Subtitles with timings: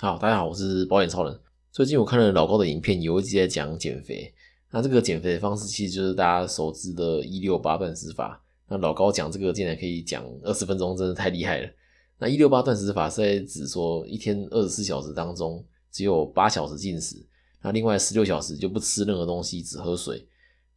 [0.00, 1.40] 好，大家好，我是保险超人。
[1.72, 4.32] 最近我看了老高的影片，有一集在讲减肥。
[4.70, 8.40] 那这个减肥的方式其实就是大家熟知的一六八断食法。
[8.68, 11.68] 那老高讲这个竟然可以讲二十分钟，真的太厉害了。
[12.16, 17.16] 那一六八断食法是在指说一天二十四小时当中只有八小时进食，
[17.60, 20.24] 那另外十六小时就不吃任何东西，只喝水。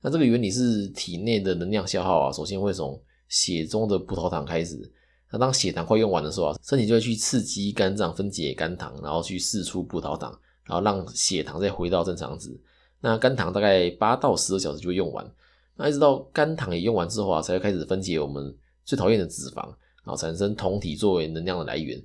[0.02, 4.92] 那这个原理是体内的能量消耗啊，首先会从血中的葡萄糖开始。
[5.32, 10.30] 那当血糖快用完的时候啊，身体就会去刺激肝脏分解肝糖，然后去释出葡萄糖，
[10.66, 12.60] 然后让血糖再回到正常值。
[13.00, 15.26] 那肝糖大概八到十二小时就会用完，
[15.78, 18.54] 那一直到肝糖也用完之后啊，才会开始分解我们
[18.84, 19.66] 最讨厌的脂肪，
[20.04, 21.98] 然后产生酮体作为能量的来源。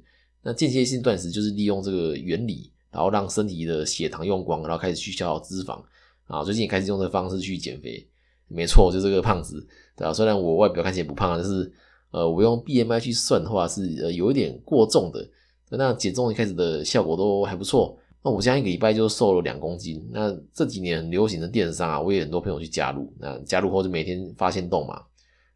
[0.42, 5.82] 那间歇性断食就是利用这个原理，然后让身体的血糖用光，然后开始去消耗脂肪。
[6.28, 8.08] 啊，最近也开始用这个方式去减肥，
[8.46, 10.12] 没错，就这个胖子，对吧？
[10.12, 11.72] 虽然我外表看起来不胖，但是。
[12.16, 15.28] 呃，我用 BMI 去算的话是呃有一点过重的，
[15.68, 17.94] 那减重一开始的效果都还不错。
[18.24, 20.02] 那我将一个礼拜就瘦了两公斤。
[20.10, 23.12] 那这几年流行的电商啊，我也很多朋友去加入。
[23.18, 24.98] 那加入后就每天发现动嘛，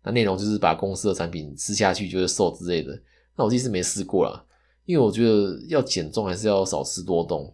[0.05, 2.93] 那内容就是把公司的产品吃下去就会瘦之类的。
[3.37, 4.45] 那我其实没试过啦，
[4.85, 7.51] 因为我觉得要减重还是要少吃多动。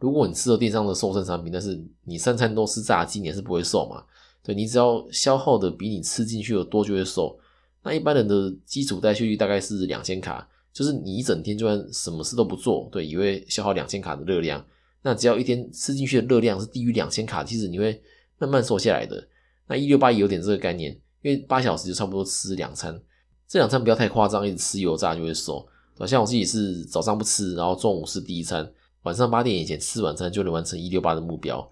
[0.00, 4.02] 如果你吃了电商的瘦身产品，但是你三餐都吃炸鸡，你是不会瘦嘛？
[4.42, 7.38] 对你只要消耗的比你吃进去的多就会瘦。
[7.82, 14.64] 那一般人的基础代谢率大概是两千卡，就是你一整天就算什么事都不做，对，也会消耗两千卡的热量。
[15.02, 18.02] 那只要一天吃进去的热量是低于两千卡，其实你会
[18.38, 19.26] 慢慢瘦下来的。
[19.68, 23.00] 那一六八有点这个概念，因为八小时就差不多吃两餐，
[23.46, 25.66] 这两餐不要太夸张，一直吃油炸就会瘦。
[26.06, 28.70] 像我自己是早上不吃，然后中午是第一餐，
[29.02, 31.68] 晚上八点以前吃晚餐就能完成一六八的目标。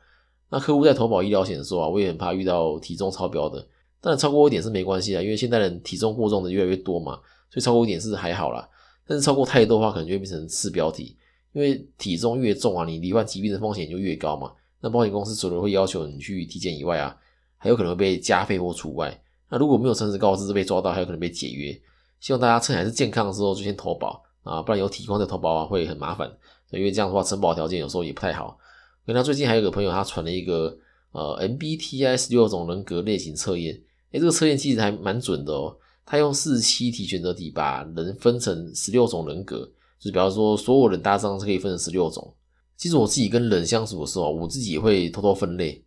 [0.51, 3.67] 那客户在投保医疗险的时候啊，我也很怕遇到体重超标的。
[4.01, 7.15] 但超过一点是没关系的，因为现代人体重过重的越来越多嘛，
[7.51, 8.69] 所以超过一点是还好啦。
[9.07, 11.17] 但是超过太多的话，可能就会变成次标体，
[11.53, 14.53] 因为体重越重啊，你罹患疾病的风险就越高嘛。
[14.81, 17.17] 那保险公司除了会要求你去体检以外啊，
[17.57, 19.21] 还有可能会被加费或除外。
[19.49, 21.79] 那如果没有诚实告知被抓到，还有可能被解约。
[22.21, 26.31] 希望大家趁还是健康的时候就先投保啊，不然有体况再投保啊会很麻烦。
[26.71, 28.59] 因为这样的话，承保条件有时候也不太好。
[29.07, 30.77] 跟他最近还有个朋友，他传了一个
[31.13, 33.81] 呃 MBTI 十六种人格类型测验。
[34.13, 35.77] 哎，这个测验其实还蛮准的哦。
[36.05, 39.61] 他用四十七题选择题把人分成十六种人格，
[39.99, 42.35] 就是比方说所有人搭上是可以分成十六种。
[42.77, 45.83] 其实我自己跟人相处的时候，我自己也会偷偷分类。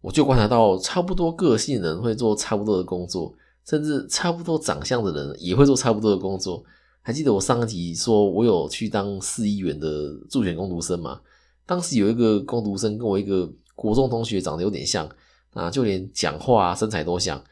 [0.00, 3.32] 我就观察到，差不多个性的人会做差不多的工作，
[3.64, 6.62] 甚至差不多长相的人也会做差不多的工作。
[7.00, 11.20] 还记得我上一集说我有去当市议员的助选工读生吗？
[11.64, 15.08] 当时有一个工读生跟我一个国中同学长得有点像
[15.54, 17.42] 啊，就连讲话啊、身材都像。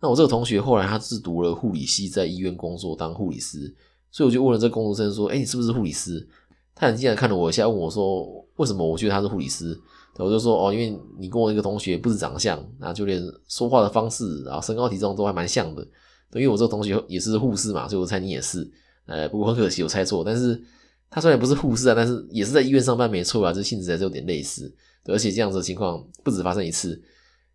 [0.00, 3.74] 那我这个同学后来他是读了护理系，在医院工作当护理师，
[4.10, 6.26] 所以我就问了这工读生说：“哎，你是不是护理师？”
[6.74, 8.24] 他很惊讶看了我一下，问我说
[8.56, 9.76] ：“为什么我觉得他是护理师？”
[10.18, 15.82] 我就说：“哦，因为你跟我一个同学不止长相，啊，就连说话的方式，然后身高体重都还蛮像的。
[16.34, 18.68] 因为我这个同学也是护士嘛，所以我猜你也是。
[19.06, 20.60] 呃，不过很可惜我猜错，但是
[21.08, 24.72] 他虽然不是护士啊，但是也是在医院上班没错啊，这性质还是有点类似。
[25.12, 27.00] 而且这样子的情况不止发生一次。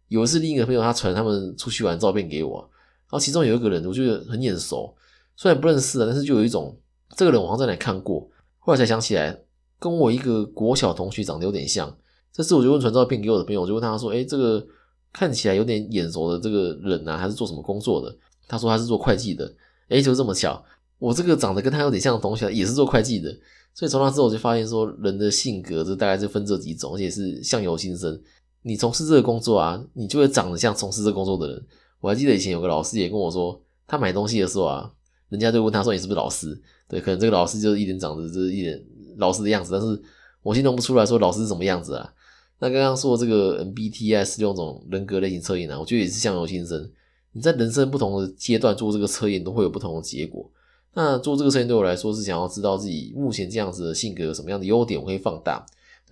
[0.07, 4.93] 有一次，另一个朋友他传他们出去玩照片给我，然后其中有一个人，我觉得很眼熟，
[5.35, 6.77] 虽然不认识啊，但是就有一种
[7.15, 8.29] 这个人我好像在哪看过。
[8.59, 9.37] 后来才想起来，
[9.79, 11.95] 跟我一个国小同学长得有点像。
[12.31, 14.65] 这次我就问传照片给我的朋友，我就问他说：“哎，这个
[15.11, 18.15] 看起来有点眼熟的这个人啊，还是做什么工作的？”
[18.47, 19.53] 他说他是做会计的。
[19.89, 20.63] 哎，就这么巧，
[20.97, 23.35] 我这个长得跟他有点像的同学也是做会计的。
[23.73, 28.21] 所以从那之后我就发现说，人的性格这大概是分这几种，而且是相由心生。
[28.61, 31.65] 你从事这个工作啊，你就会长得像从事这工作的人。
[31.99, 34.91] 我还记得以前有个老师也跟我说，他买东西的时候啊，
[35.29, 38.79] 人家就问他说：“你是不是老师？”对，可能这个老师就是一脸长得就是一脸
[39.17, 40.01] 老师的样子，但是
[40.43, 42.13] 我形容不出来说老师是什么样子啊。
[42.59, 46.91] 那刚刚说这个 MBTI 十六种人格类型测验呢，我觉得也是相由心生。
[47.31, 50.49] 你在人生不同的阶段做这个测验，都会有不同的结果。
[50.95, 55.65] 那做这个测验对我来说是想要知道自己目前这样子的性格有什么样的优点，我可以放大；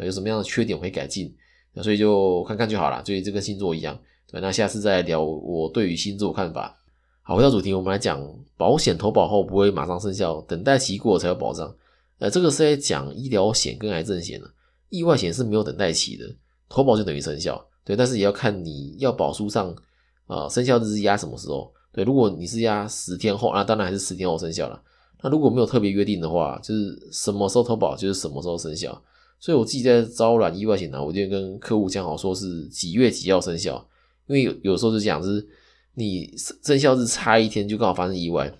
[0.04, 1.33] 有什么样的缺点，我可以改进。
[1.81, 3.98] 所以就看看就好了，所以这跟星座一样。
[4.30, 6.75] 对，那下次再聊我对于星座看法。
[7.22, 8.22] 好，回到主题，我们来讲
[8.57, 11.74] 保险投保后不会马上生效，等待期过才有保障。
[12.18, 14.51] 呃，这个是在讲医疗险跟癌症险的，
[14.89, 16.25] 意外险是没有等待期的，
[16.68, 17.63] 投保就等于生效。
[17.86, 19.74] 对，但是也要看你要保书上
[20.25, 21.72] 啊生效日是压什么时候。
[21.94, 24.82] 对，如果你是压十天后，那当然还是十天后生效了。
[25.22, 29.02] 那如果没有特别约定的话，就是什么时候投保就是什么时候生效。
[29.40, 33.84] 所以我自己在招揽意外险呢，我就跟客户讲好，说是几月几号生效，
[34.28, 35.46] 因为有有时候是讲是
[35.96, 38.54] 你生效日差一天就刚好发生意外，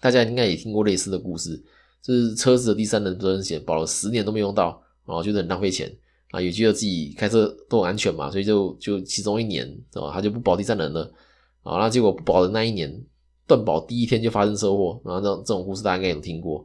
[0.00, 1.60] 大家应该也听过类似的故事，
[2.00, 5.92] 就是车子的第三人责任险保了十年都没用到，然后觉得很浪费钱
[6.30, 11.12] 啊，也觉得自己开车都很安全嘛，所以就就其中一年啊，他就不保第三人了
[11.62, 13.02] 啊，那结果不保的那一年
[13.46, 16.64] 断保第一天就发生车祸，然后这这种故事大家应该有听过。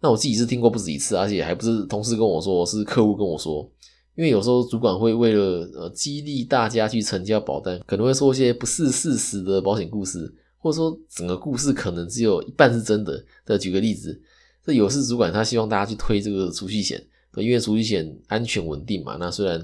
[0.00, 3.68] 那我自己是听过不止一次，而且还不是同事跟我说，是客户跟我说。
[4.14, 13.22] 因为有时候主管会为了呃激励大家去成交保单，可能会说一些不是事实的保险故事，或者说整个故事可能只有一半是真的。
[13.44, 14.18] 再举个例子，
[14.64, 16.98] 这有事主管他希望大家去推这个储蓄险，
[17.36, 19.16] 因为储蓄险安全稳定嘛。
[19.16, 19.62] 那虽然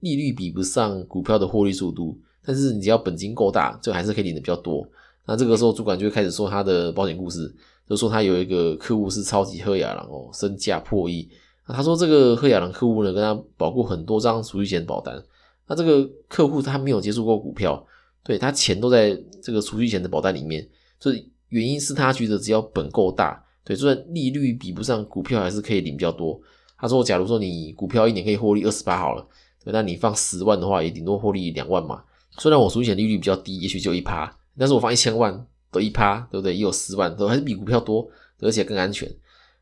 [0.00, 4.86] 利率比不上股票的获利速度，但是你只要本金够大，就还是可以领的比较多。
[5.26, 7.52] 那这个时候主管就会开始说他的保险故事，
[7.88, 11.28] 就说他有一个客户是超级喝雅郎哦，身价破亿。
[11.66, 15.22] 他说这个赫亚郎客户呢，跟他保过很多张储蓄险保单。
[15.66, 17.82] 那这个客户他没有接触过股票，
[18.22, 20.68] 对他钱都在这个储蓄险的保单里面。
[21.00, 26.38] 所以原因是他觉得只要本够大，对，就算利率比不上股票，还是可以领比较多。
[26.76, 29.26] 他说，假如说你股票一年可以获利二十八好了，
[29.64, 32.04] 对，那你放十万的话，也顶多获利两万嘛。
[32.38, 36.54] 虽然我储蓄险利率比较低，也许就一趴，但是我放一千万都一趴，对不对？
[36.54, 38.06] 也有十万，都还是比股票多，
[38.40, 39.08] 而且更安全。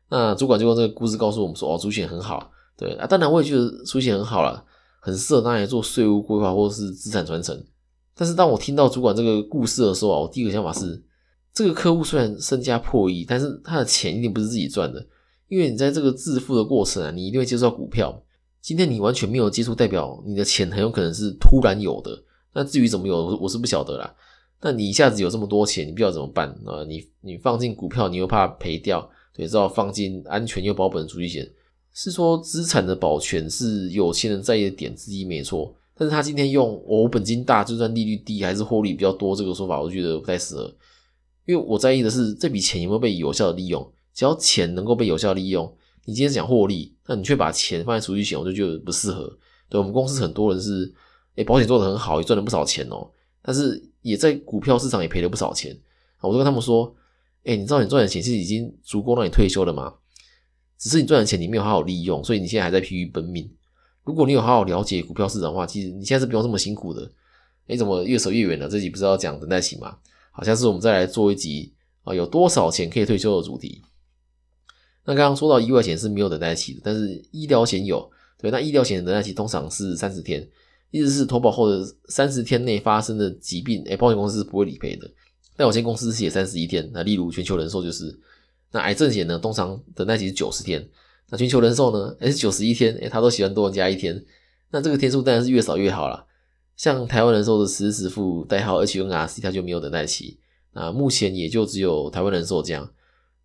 [0.09, 4.63] 那主管就用这个故事告诉我们说：“哦，储险很好，对啊，当然我也觉得储险很好了，
[4.99, 7.63] 很适合拿来做税务规划或者是资产传承。
[8.15, 11.01] 但是当我听到主管这个故事的时候啊，我第一个想法是，
[11.53, 15.03] 这个客户虽然身家破亿，但是他的钱一定不是自己赚的，
[15.47, 18.21] 因为你在这个致富的过程啊，你一定会接触到股票。
[18.61, 22.23] 今天你完全没有接触，代表你的钱很有可能是突然有的。
[22.53, 24.15] 那至于怎么有，我是不晓得啦。
[24.61, 26.83] 那你一下子有这么多钱，你不知道怎么办啊？
[26.87, 31.49] 你你放进股票，你又怕赔掉。”对，知道放进安全又保本的储蓄险，
[31.91, 35.75] 是说资产的保全是有钱人在意的点之一，没错。
[35.95, 40.71] 但是他今天用我本金大，就算利率低还是获利比较多这个说法，我觉得不太适合。
[41.45, 43.91] 因为我在意的是这笔钱有没有被有效的利用。
[44.13, 45.65] 只要钱能够被有效利用，
[46.05, 49.35] 你今天讲获利，那你却把钱放在储蓄险，我就觉得不适合。
[49.67, 50.93] 对我们公司很多人是，
[51.35, 53.09] 哎，保险做的很好，也赚了不少钱哦，
[53.41, 55.77] 但是也在股票市场也赔了不少钱。
[56.21, 56.95] 我都跟他们说。
[57.45, 59.95] 哎，你知道你赚的钱是已经足够让你退休了吗？
[60.77, 63.51] 只是你赚的钱你没有好好利用，所以你现在还在疲于奔命。
[64.05, 67.11] 如果你有好好了解股票市场的话，其实你现在是不用这么辛苦的。
[67.67, 68.69] 哎，怎么越扯越远了？
[68.69, 69.97] 这集不是要讲等待期吗？
[70.31, 71.73] 好像是我们再来做一集
[72.05, 73.81] 啊，有多少钱可以退休的主题。
[75.03, 78.09] 那刚刚说到意外险是没有等待期的，但是医疗险有。
[78.37, 80.47] 对，那医疗险的等待期通常是三十天，
[80.93, 85.09] 意思是投保后的三十天内发生的疾病，哎，保险公司是不会理赔的。
[85.57, 88.15] 但有些公司写三十一天，那例如全球人寿就是，
[88.71, 90.87] 那癌症险呢，通常等待期是九十天，
[91.31, 94.23] 那全球人寿呢，哎是九十一天，哎他都喜欢多加一天，
[94.69, 96.25] 那这个天数当然是越少越好啦。
[96.77, 100.37] 像台湾人寿的实时付代号 HNRC，它就没有等待期，
[100.73, 102.89] 那目前也就只有台湾人寿这样。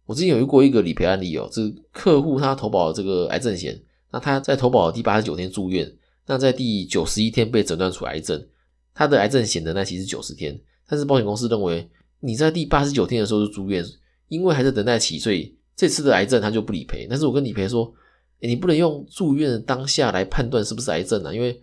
[0.06, 5.94] 我之前有遇过一个理赔案例哦，这客户他投保这个癌症险，那他在投保的第八十九天住院，
[6.29, 8.47] 那在第九十一天被诊断出癌症，
[8.95, 11.91] 他的癌症险的那期是九十天，但是保险公司认为。
[12.21, 13.85] 你在第八十九天的时候就住院，
[14.27, 17.07] 因为还在等待期，所以这次的癌症他就不理赔。
[17.09, 17.95] 但是我跟理赔说，
[18.41, 21.63] 你不能用住院的当下来判断是不是癌症啊，因为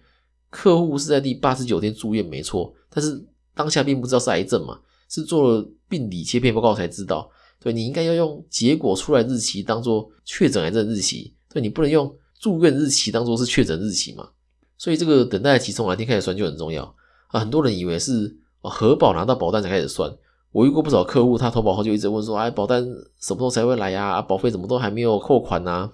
[0.50, 3.22] 客户是在第八十九天住院没错，但是
[3.54, 4.80] 当下并不知道是癌症嘛，
[5.10, 7.30] 是做了病理切片报告才知道。
[7.60, 12.10] 对你应该要用结果出来日期当做确诊癌症日期，对你不能用
[12.40, 14.30] 住院日期当做是确诊日期嘛。
[14.78, 16.84] 所以这个等待期从哪天开始算就很重要
[17.28, 17.40] 啊。
[17.40, 20.16] 很多人以为是核保拿到保单才开始算。
[20.52, 22.82] 我遇过不少客户，他投保后就一直问说：“哎，保单
[23.20, 24.22] 什么时候才会来呀？
[24.22, 25.92] 保费怎么都还没有扣款呢？”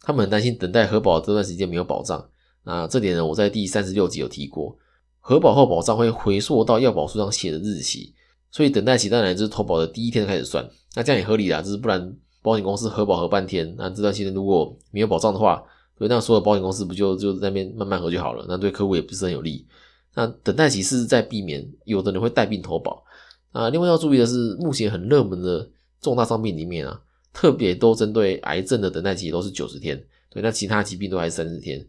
[0.00, 2.26] 他们很担心等待核保这段时间没有保障。
[2.64, 4.74] 那这点呢，我在第三十六集有提过，
[5.20, 8.14] 核保后保障会回溯到要保书上写的日期，
[8.50, 10.66] 所以等待期当然就是投保的第一天开始算。
[10.94, 15.62] 那这样也合理啦，就是不然保险公司核保核半天，那这段期间如果没有保障的话，
[15.98, 18.46] 所以那所有保险公司不就就在那边慢慢核就好了？
[18.48, 19.66] 那对客户也不是很有利。
[20.14, 23.04] 那等待期是在避免有的人会带病投保。
[23.50, 25.68] 啊，另外要注意的是，目前很热门的
[26.00, 27.00] 重大伤病里面啊，
[27.32, 30.00] 特别都针对癌症的等待期都是九十天，
[30.30, 31.84] 对，那其他疾病都还是三十天。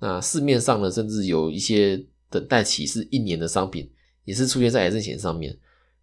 [0.00, 2.00] 那市面上呢，甚至有一些
[2.30, 3.90] 等待期是一年的商品，
[4.24, 5.56] 也是出现在癌症险上面。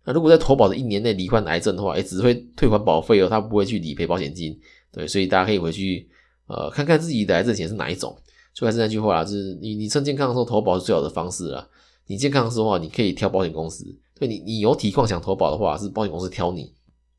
[0.04, 4.60] 那如果在投保的一年内罹患癌症的话，也只会退还保费哦，他不会去理赔保险金。
[4.92, 6.10] 对，所以大家可以回去
[6.48, 8.16] 呃看看自己的癌症险是哪一种。
[8.54, 11.68] 就还是那句话啦，就是你你趁健康的时候投保是最好的方式啦。
[12.08, 13.84] 你健康的时候，你可以挑保险公司。
[14.18, 16.72] 对你，你有体况想投保的话，是保险公司挑你。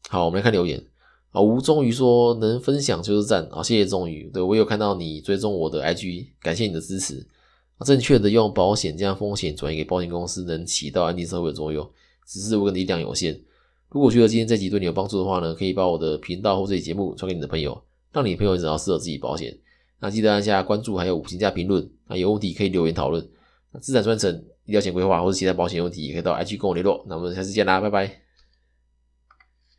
[0.09, 0.83] 好，我们来看留言
[1.33, 1.41] 啊。
[1.43, 4.31] 吴忠宇说能分享就是赞啊，谢谢忠宇。
[4.33, 7.27] 对我有看到你追踪我的 IG，感谢你的支持。
[7.85, 11.87] 正确的用保险将风险转移给保险公司，能起到安定社会的作用。
[12.27, 13.39] 只是我的力量有限。
[13.91, 17.79] 如果觉得今天这集对你有帮助的话呢，可以把我的频道或这期节目传给你的朋友，
[18.17, 19.55] 让你朋友找到适合自己保险。
[20.01, 21.87] 那记得按下关注，还有五星加评论。
[22.09, 23.29] 那有问题可以留言讨论。
[23.73, 27.05] 那资产传承、医疗险规划或者其他保险问题，也可以到 IG 跟我联络。
[27.07, 28.26] 那我们下次见啦，拜拜。